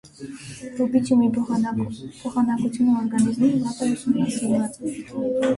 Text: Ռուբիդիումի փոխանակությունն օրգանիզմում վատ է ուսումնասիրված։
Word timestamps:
Ռուբիդիումի 0.77 1.27
փոխանակությունն 1.41 2.97
օրգանիզմում 3.03 3.55
վատ 3.67 3.85
է 3.89 3.91
ուսումնասիրված։ 3.99 4.83